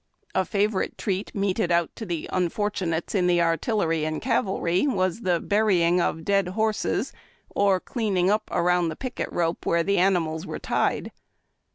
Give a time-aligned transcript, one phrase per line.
[0.33, 5.39] A favorite treat meted out to the unfortunates in the artillery and cavalry was the
[5.39, 7.13] burying of dead horses
[7.51, 11.11] or cleaning up around the picket rope where the animals were tied.